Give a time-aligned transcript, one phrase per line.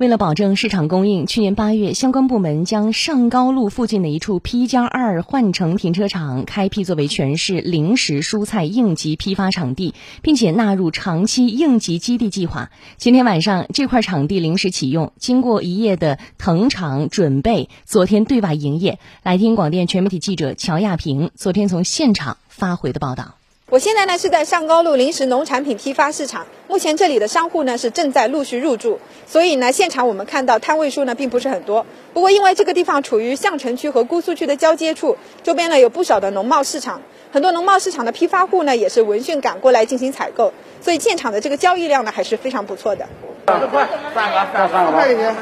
[0.00, 9.92] 为了保证市场供应，去年八月，相关部门将上高路附近的一处 P 加二换乘停车场开辟作为全市零食蔬菜应急批发场地，
[10.22, 12.70] 并且纳入长期应急基地计划。
[12.96, 18.98] 今天晚上，这块场地临时启用，经过一夜的腾场准备，昨天对外营业。
[19.22, 23.34] 来听广电全媒体记者乔亚平昨天从现场发回的报道。
[23.70, 28.98] 我现在呢是在上高路临时农产品批发市场，目前这里的商户呢是正在陆续入驻，
[29.28, 31.86] 所以呢现场我们看到摊位数呢并不是很多。
[32.12, 43.06] 不过因为这个地方处于相城区和姑苏区的交接处，周边呢有不少的农贸市场，很多农贸市场的批发户呢也是闻讯赶过来进行采购，所以现场的这个交易量呢还是非常不错的。
[43.46, 43.68] 三个，
[44.12, 45.32] 三个，三个，快一点，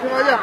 [0.00, 0.40] 批发价。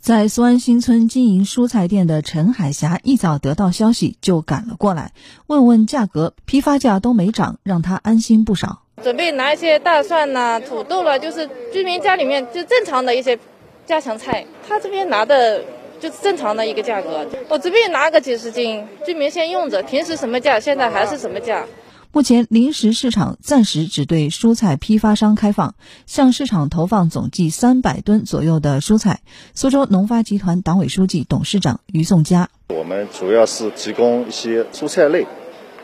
[0.00, 5.12] 在苏安新村经营蔬菜店的陈海霞一早得到消息就赶了过来，
[5.46, 8.80] 问问价格，批发价都没涨，让他安心不少。
[9.02, 13.38] 准备拿一些大蒜呐、土豆了，就是居民家里面就正常的一些
[13.84, 14.46] 家常菜。
[14.66, 15.62] 他这边拿的
[16.00, 21.66] 就是正常的一个价格，我这边拿个几十斤，居民先用着，平时什么价，现在还是什么价。
[22.12, 29.20] 目前临时市场暂时只对蔬菜批发商开放，向市场投放总计三百吨左右的蔬菜。
[29.54, 35.24] 苏州农发集团党委书记、董事长于颂佳：我们主要是提供一些蔬菜类，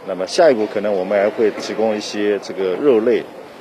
[0.09, 3.21] 那么下一步可能我们还会提供一些这个肉类，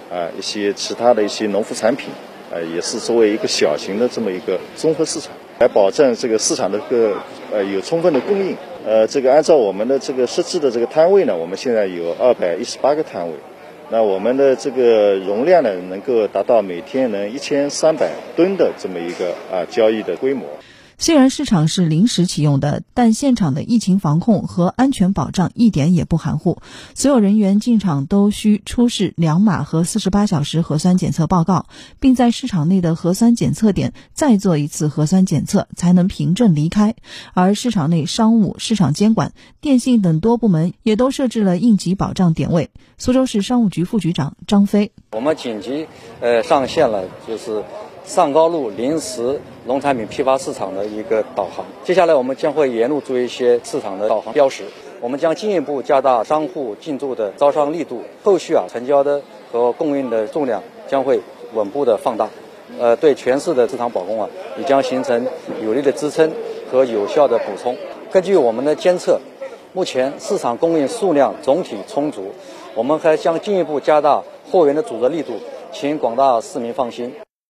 [0.09, 2.09] 啊，一些其他的一些农副产品，
[2.49, 7.15] 呃，也是作为一个小型的这么一个综合市场，来保证这个市场的个
[7.53, 8.57] 呃有充分的供应。
[8.85, 13.33] 呃，这个按照我们的这个设置的这个摊位呢，我们现在有二百一十八个摊位，
[13.89, 20.45] 那我们的这个容量呢，能够达到每天能一千三百吨的这么一个啊交易的规模。
[20.97, 26.59] 虽然市场是临时启用的，但现场的疫情防控和安全保障一点也不含糊。
[26.93, 31.67] 所有人员进场都需出示两码和四十八小时核酸检测报告，
[31.99, 36.95] 并在市场内的核酸检测点再做一次核酸检测，才能凭证离开。
[37.33, 42.69] 而市场内商务、市场监管、电信等多部门也都设置了应急保障点位。
[42.97, 45.87] 苏州市商务局副局长张飞：我们紧急
[46.21, 47.63] 呃上线了，就是
[48.05, 49.39] 上高路临时。
[49.67, 54.63] 农产品批发市场的一个导航，接下来我们将会沿路做一些市场的导航标识。
[55.01, 59.19] 我们将进一步加大商户进驻的招商力度，后续啊成交的
[59.51, 61.19] 和供应的重量将会
[61.55, 62.29] 稳步的放大。
[62.79, 65.25] 呃，对全市的市场保供啊，也将形成
[65.63, 66.31] 有力的支撑
[66.71, 67.75] 和有效的补充。
[68.11, 69.19] 根据我们的监测，
[69.73, 72.25] 目前市场供应数量总体充足，
[72.75, 75.33] 我们还将进一步加大货源的组织力度，
[75.71, 77.11] 请广大市民放心。